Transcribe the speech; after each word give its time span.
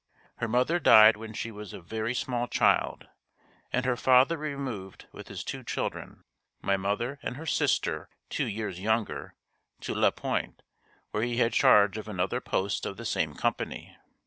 Her 0.37 0.47
mother 0.47 0.79
died 0.79 1.15
when 1.15 1.33
she 1.33 1.51
was 1.51 1.73
a 1.73 1.79
very 1.79 2.15
small 2.15 2.47
child 2.47 3.07
and 3.71 3.85
her 3.85 3.95
father 3.95 4.35
removed 4.35 5.05
with 5.11 5.27
his 5.27 5.43
two 5.43 5.63
children, 5.63 6.23
my 6.59 6.75
mother 6.75 7.19
and 7.21 7.37
her 7.37 7.45
sister 7.45 8.09
two 8.27 8.47
years 8.47 8.79
younger, 8.79 9.35
to 9.81 9.93
La 9.93 10.09
Pointe, 10.09 10.63
where 11.11 11.21
he 11.21 11.37
had 11.37 11.53
charge 11.53 11.99
of 11.99 12.07
another 12.07 12.41
post 12.41 12.87
of 12.87 12.97
the 12.97 13.05
same 13.05 13.35
company. 13.35 13.95